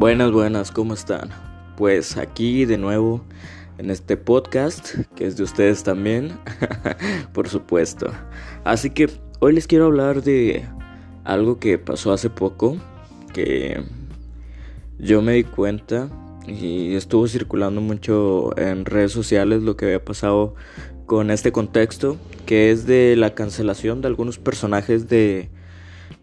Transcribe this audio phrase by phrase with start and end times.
[0.00, 1.28] Buenas, buenas, ¿cómo están?
[1.76, 3.22] Pues aquí de nuevo
[3.76, 6.38] en este podcast, que es de ustedes también,
[7.34, 8.10] por supuesto.
[8.64, 9.10] Así que
[9.40, 10.64] hoy les quiero hablar de
[11.24, 12.78] algo que pasó hace poco,
[13.34, 13.82] que
[14.98, 16.08] yo me di cuenta
[16.46, 20.54] y estuvo circulando mucho en redes sociales lo que había pasado
[21.04, 25.50] con este contexto, que es de la cancelación de algunos personajes de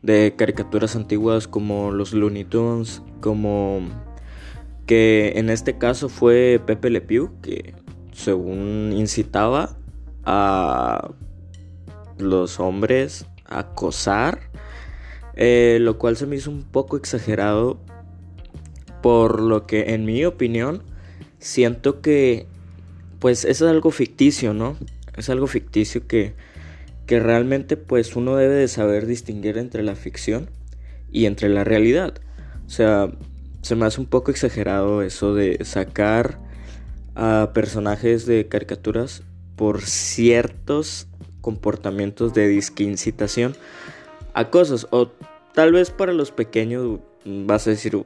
[0.01, 3.81] de caricaturas antiguas como los Looney Tunes, como
[4.85, 7.73] que en este caso fue Pepe Le Pew, que
[8.13, 9.77] según incitaba
[10.23, 11.11] a
[12.17, 14.39] los hombres a acosar,
[15.35, 17.79] eh, lo cual se me hizo un poco exagerado,
[19.01, 20.83] por lo que en mi opinión
[21.39, 22.47] siento que
[23.19, 24.77] pues es algo ficticio, ¿no?
[25.15, 26.35] Es algo ficticio que
[27.07, 30.49] que realmente pues uno debe de saber distinguir entre la ficción
[31.11, 32.13] y entre la realidad.
[32.67, 33.09] O sea,
[33.61, 36.39] se me hace un poco exagerado eso de sacar
[37.15, 39.23] a personajes de caricaturas
[39.55, 41.07] por ciertos
[41.41, 43.55] comportamientos de disquincitación
[44.33, 45.11] a cosas o
[45.53, 48.05] tal vez para los pequeños vas a decir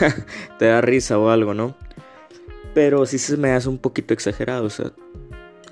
[0.58, 1.76] te da risa o algo, ¿no?
[2.74, 4.92] Pero sí se me hace un poquito exagerado, o sea,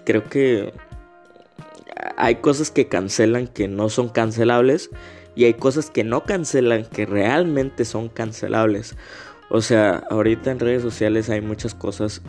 [0.05, 0.73] creo que
[2.17, 4.91] hay cosas que cancelan que no son cancelables
[5.35, 8.97] y hay cosas que no cancelan que realmente son cancelables.
[9.51, 12.23] O sea, ahorita en redes sociales hay muchas cosas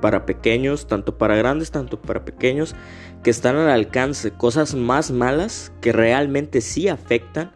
[0.00, 2.74] para pequeños, tanto para grandes, tanto para pequeños,
[3.22, 7.52] que están al alcance, cosas más malas que realmente sí afectan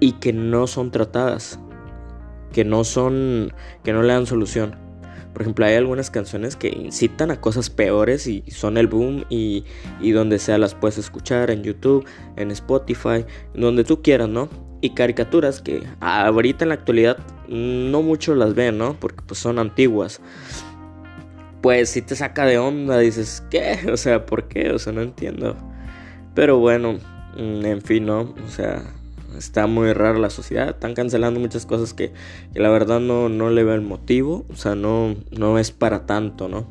[0.00, 1.58] y que no son tratadas,
[2.52, 4.83] que no son, que no le dan solución.
[5.34, 9.64] Por ejemplo, hay algunas canciones que incitan a cosas peores y son el boom y,
[10.12, 14.48] donde sea las puedes escuchar en YouTube, en Spotify, donde tú quieras, ¿no?
[14.80, 18.94] Y caricaturas que ahorita en la actualidad no muchos las ven, ¿no?
[19.00, 20.20] Porque pues son antiguas.
[21.60, 23.80] Pues si te saca de onda, dices, ¿qué?
[23.92, 24.70] O sea, ¿por qué?
[24.70, 25.56] O sea, no entiendo.
[26.36, 27.00] Pero bueno,
[27.36, 28.34] mm, en fin, ¿no?
[28.46, 28.84] O sea,
[29.36, 32.12] está muy rara la sociedad, están cancelando muchas cosas que,
[32.54, 36.48] la verdad no, no, le veo el motivo, o sea, no, no es para tanto,
[36.48, 36.66] ¿no?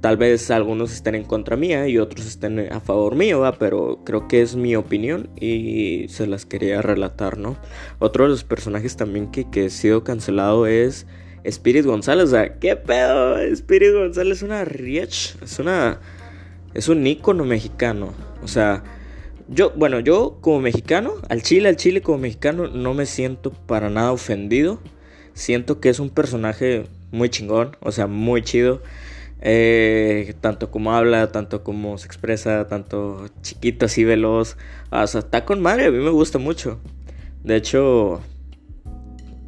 [0.00, 3.58] Tal vez algunos estén en contra mía y otros estén a favor mío, ¿va?
[3.58, 7.56] pero creo que es mi opinión y se las quería relatar, ¿no?
[7.98, 11.06] Otro de los personajes también que, que ha sido cancelado es
[11.42, 13.38] Spirit González, o sea, ¿qué pedo?
[13.38, 16.00] Spirit González es una riech, es una...
[16.74, 18.12] es un ícono mexicano,
[18.42, 18.84] o sea
[19.48, 23.88] yo, bueno, yo como mexicano, al Chile, al Chile como mexicano, no me siento para
[23.90, 24.80] nada ofendido.
[25.32, 28.82] Siento que es un personaje muy chingón, o sea, muy chido.
[29.40, 34.56] Eh, tanto como habla, tanto como se expresa, tanto chiquito así veloz.
[34.90, 36.80] O sea, está con madre, a mí me gusta mucho.
[37.42, 38.20] De hecho,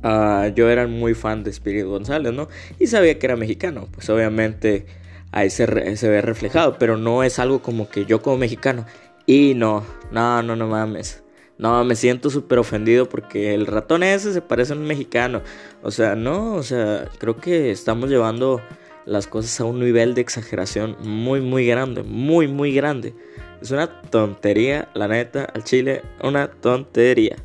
[0.02, 2.48] ah, yo era muy fan de Spirit González, ¿no?
[2.78, 4.86] Y sabía que era mexicano, pues obviamente
[5.32, 8.86] ahí se ve reflejado, pero no es algo como que yo como mexicano,
[9.26, 11.22] y no, no, no, no mames.
[11.58, 15.42] No, me siento súper ofendido porque el ratón ese se parece a un mexicano.
[15.82, 18.62] O sea, no, o sea, creo que estamos llevando
[19.04, 23.14] las cosas a un nivel de exageración muy, muy grande, muy, muy grande.
[23.60, 27.36] Es una tontería, la neta, al chile, una tontería.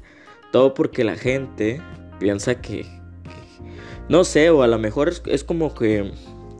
[0.54, 1.82] Todo porque la gente
[2.18, 2.86] piensa que,
[4.08, 6.14] no sé, o a lo mejor es como que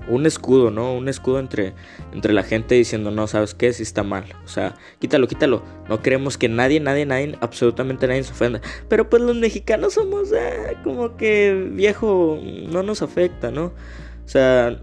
[0.08, 0.94] un escudo, ¿no?
[0.94, 1.74] Un escudo entre,
[2.14, 3.74] entre la gente diciendo, no, ¿sabes qué?
[3.74, 4.26] Si está mal.
[4.44, 5.64] O sea, quítalo, quítalo.
[5.90, 8.62] No queremos que nadie, nadie, nadie, absolutamente nadie se ofenda.
[8.90, 12.40] Pero pues los mexicanos somos eh, como que viejo,
[12.70, 13.66] no nos afecta, ¿no?
[13.66, 14.82] O sea,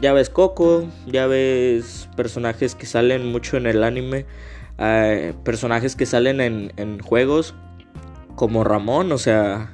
[0.00, 4.26] ya ves Coco, ya ves personajes que salen mucho en el anime,
[4.78, 7.54] eh, personajes que salen en, en juegos,
[8.36, 9.72] como Ramón, o sea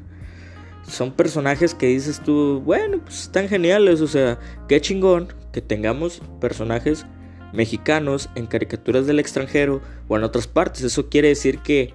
[0.94, 4.38] son personajes que dices tú, bueno, pues están geniales, o sea,
[4.68, 7.06] qué chingón que tengamos personajes
[7.52, 10.82] mexicanos en caricaturas del extranjero o en otras partes.
[10.82, 11.94] Eso quiere decir que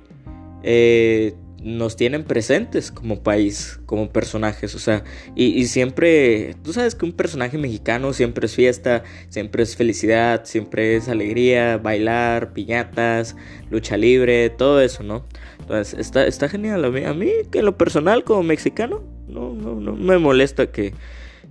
[0.64, 5.04] eh, nos tienen presentes como país, como personajes, o sea,
[5.36, 10.96] y, siempre, tú sabes que un personaje mexicano siempre es fiesta, siempre es felicidad, siempre
[10.96, 13.36] es alegría, bailar, piñatas,
[13.70, 15.26] lucha libre, todo eso, ¿no?
[15.70, 19.54] Entonces, está, está genial, a mí, a mí, que en lo personal como mexicano, no,
[19.54, 20.96] no, no me molesta que,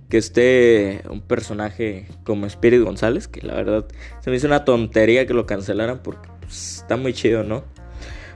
[0.09, 3.85] que esté un personaje como Spirit González, que la verdad
[4.19, 7.63] se me hizo una tontería que lo cancelaran porque pues, está muy chido, ¿no?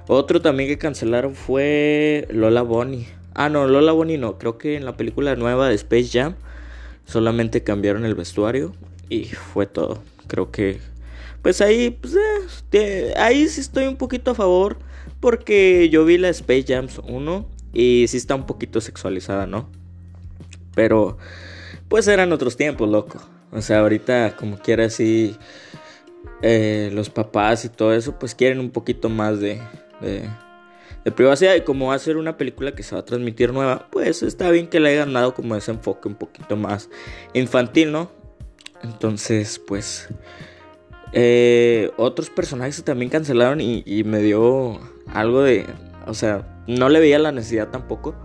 [0.07, 3.09] Otro también que cancelaron fue Lola Bonnie.
[3.33, 4.38] Ah, no, Lola Bonnie no.
[4.38, 6.35] Creo que en la película nueva de Space Jam
[7.03, 8.71] solamente cambiaron el vestuario
[9.09, 10.01] y fue todo.
[10.27, 10.80] Creo que,
[11.42, 12.16] pues ahí, pues,
[12.72, 14.78] eh, ahí sí estoy un poquito a favor
[15.20, 19.70] porque yo vi la Space Jam 1 Y sí está un poquito sexualizada, ¿no?
[20.75, 21.18] Pero,
[21.88, 23.22] pues eran otros tiempos, loco.
[23.52, 25.38] O sea, ahorita, como quiera, así,
[26.42, 29.62] eh, los papás y todo eso, pues quieren un poquito más de,
[30.02, 30.30] de,
[31.06, 31.56] de, privacidad.
[31.56, 34.50] Y como va a ser una película que se va a transmitir nueva, pues está
[34.50, 36.90] bien que le hayan dado como ese enfoque un poquito más
[37.34, 38.12] infantil, ¿no?
[38.81, 40.10] Entonces, pues,
[41.13, 45.65] eh, otros personajes también cancelaron y, me dio algo de,
[46.07, 48.15] o sea, no le veía la necesidad tampoco.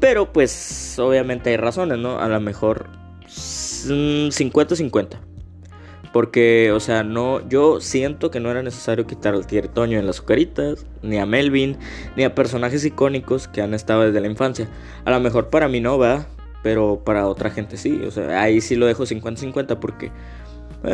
[0.00, 2.18] Pero pues obviamente hay razones, ¿no?
[2.18, 2.88] A lo mejor
[3.26, 5.18] 50-50.
[6.12, 10.16] Porque, o sea, no, yo siento que no era necesario quitar al Toño en las
[10.16, 11.76] azucaritas, ni a Melvin,
[12.16, 14.68] ni a personajes icónicos que han estado desde la infancia.
[15.04, 16.26] A lo mejor para mí no va,
[16.64, 18.00] pero para otra gente sí.
[18.04, 20.10] O sea, ahí sí lo dejo 50-50 porque,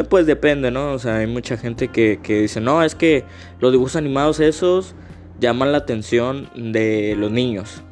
[0.08, 0.92] pues depende, ¿no?
[0.92, 3.24] O sea, hay mucha gente que, que dice, no, es que
[3.60, 4.94] los dibujos animados esos
[5.40, 7.82] llaman la atención de los niños.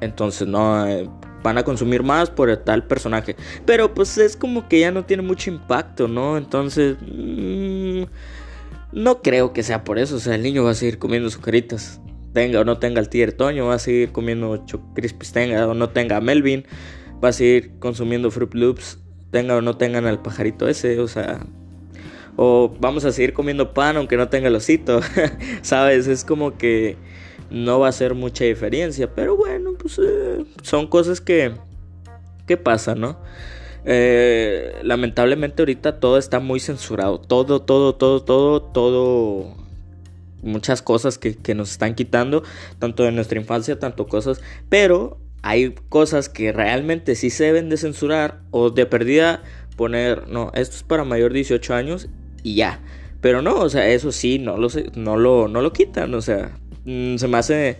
[0.00, 1.08] Entonces no eh,
[1.42, 3.36] van a consumir más por tal personaje.
[3.64, 6.36] Pero pues es como que ya no tiene mucho impacto, ¿no?
[6.36, 8.02] Entonces mmm,
[8.92, 10.16] no creo que sea por eso.
[10.16, 12.00] O sea, el niño va a seguir comiendo sucaritas.
[12.32, 14.64] Tenga o no tenga el Tier Toño, va a seguir comiendo
[14.94, 16.64] Crispies, tenga o no tenga Melvin.
[17.22, 19.00] Va a seguir consumiendo Fruit Loops,
[19.30, 21.00] tenga o no tengan al pajarito ese.
[21.00, 21.40] O sea,
[22.36, 25.00] o vamos a seguir comiendo pan aunque no tenga el osito.
[25.62, 26.06] ¿Sabes?
[26.06, 26.96] Es como que
[27.50, 29.14] no va a ser mucha diferencia.
[29.14, 31.52] Pero bueno, pues eh, son cosas que,
[32.46, 33.18] que pasan, ¿no?
[33.84, 37.20] Eh, lamentablemente ahorita todo está muy censurado.
[37.20, 39.56] Todo, todo, todo, todo, todo.
[40.42, 42.42] Muchas cosas que, que nos están quitando.
[42.78, 44.40] Tanto de nuestra infancia, tanto cosas.
[44.68, 48.40] Pero hay cosas que realmente sí se deben de censurar.
[48.50, 49.42] O de perdida
[49.76, 52.08] poner, no, esto es para mayor de 18 años
[52.42, 52.80] y ya.
[53.20, 56.56] Pero no, o sea, eso sí, no lo, no lo, no lo quitan, o sea,
[56.84, 57.78] mm, se me hace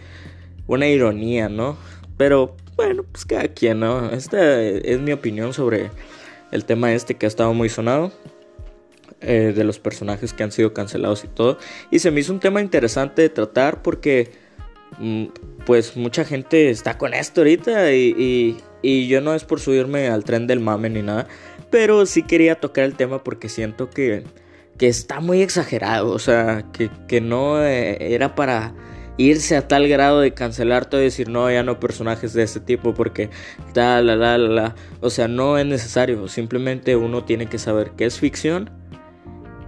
[0.67, 1.77] una ironía, ¿no?
[2.17, 4.11] Pero bueno, pues cada quien, ¿no?
[4.11, 5.91] Esta es mi opinión sobre
[6.51, 8.13] el tema este que ha estado muy sonado.
[9.21, 11.59] Eh, de los personajes que han sido cancelados y todo.
[11.91, 14.31] Y se me hizo un tema interesante de tratar porque
[15.67, 20.09] pues mucha gente está con esto ahorita y, y, y, yo no es por subirme
[20.09, 21.27] al tren del mame ni nada.
[21.71, 24.25] Pero sí quería tocar el tema porque siento que
[24.79, 28.75] que está muy exagerado, o sea, que, no eh, era para
[29.19, 32.61] irse a tal grado de cancelar todo y decir, no, ya no personajes de este
[32.61, 33.29] tipo porque
[33.75, 34.75] tal, la, la, la, la.
[35.01, 38.71] O sea, no es necesario, simplemente uno tiene que saber qué es ficción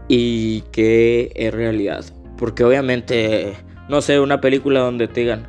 [0.08, 2.04] y qué es realidad.
[2.38, 3.54] Porque obviamente,
[3.90, 5.46] no sé, una película donde te digan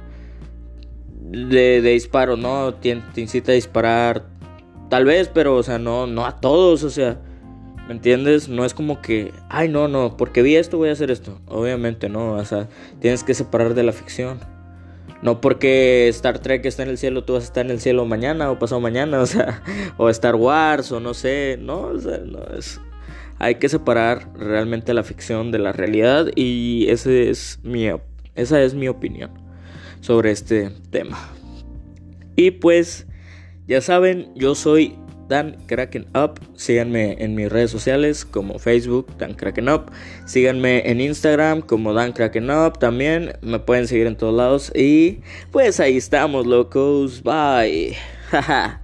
[1.22, 2.74] de, disparo, ¿no?
[2.74, 4.26] Te, te incita a disparar,
[4.90, 7.20] tal vez, pero, o sea, no, no a todos, o sea
[7.92, 8.48] ¿Me entiendes?
[8.48, 11.42] No es como que, ay, no, no, porque vi esto voy a hacer esto.
[11.48, 12.70] Obviamente no, o sea,
[13.02, 14.40] tienes que separar de la ficción.
[15.22, 18.06] No porque Star Trek está en el cielo, tú vas a estar en el cielo
[18.06, 19.62] mañana o pasado mañana, o sea,
[19.98, 22.80] o Star Wars o no sé, no, o sea, no es
[23.40, 27.90] hay que separar realmente la ficción de la realidad y ese es mi
[28.36, 29.32] esa es mi opinión
[30.02, 31.18] sobre este tema.
[32.36, 33.08] Y pues
[33.68, 34.96] ya saben, yo soy
[35.28, 36.40] Dan Kraken Up.
[36.56, 39.92] Síganme en mis redes sociales como Facebook, Dan Kraken Up.
[40.26, 42.80] Síganme en Instagram como Dan Kraken Up.
[42.80, 44.72] También me pueden seguir en todos lados.
[44.76, 47.24] Y pues ahí estamos, locos.
[47.24, 47.96] Bye.